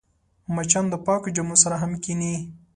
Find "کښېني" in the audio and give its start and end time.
2.03-2.35